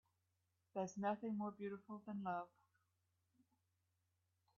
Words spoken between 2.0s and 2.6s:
than love.